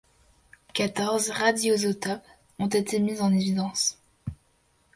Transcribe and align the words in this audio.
Quatorze 0.73 1.29
radioisotopes 1.29 2.23
ont 2.57 2.65
été 2.65 2.99
mis 2.99 3.19
en 3.21 3.31
évidence. 3.31 3.99